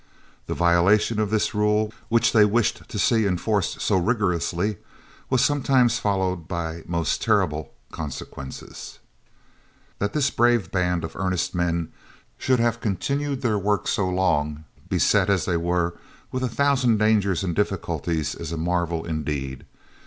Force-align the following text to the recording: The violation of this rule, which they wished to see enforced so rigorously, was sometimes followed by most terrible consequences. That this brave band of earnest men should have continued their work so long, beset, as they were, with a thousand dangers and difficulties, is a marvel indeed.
The 0.47 0.55
violation 0.55 1.19
of 1.19 1.29
this 1.29 1.53
rule, 1.53 1.93
which 2.09 2.33
they 2.33 2.43
wished 2.43 2.89
to 2.89 2.97
see 2.97 3.27
enforced 3.27 3.81
so 3.81 3.97
rigorously, 3.97 4.77
was 5.29 5.45
sometimes 5.45 5.99
followed 5.99 6.47
by 6.47 6.81
most 6.87 7.21
terrible 7.21 7.73
consequences. 7.91 8.97
That 9.99 10.13
this 10.13 10.31
brave 10.31 10.71
band 10.71 11.03
of 11.03 11.15
earnest 11.15 11.53
men 11.53 11.91
should 12.39 12.59
have 12.59 12.81
continued 12.81 13.43
their 13.43 13.59
work 13.59 13.87
so 13.87 14.09
long, 14.09 14.63
beset, 14.89 15.29
as 15.29 15.45
they 15.45 15.57
were, 15.57 15.93
with 16.31 16.41
a 16.41 16.49
thousand 16.49 16.97
dangers 16.97 17.43
and 17.43 17.55
difficulties, 17.55 18.33
is 18.33 18.51
a 18.51 18.57
marvel 18.57 19.05
indeed. 19.05 19.65